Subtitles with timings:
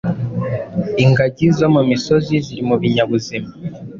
[1.03, 3.49] Ingagi zo mu misozi ziri mu binyabuzima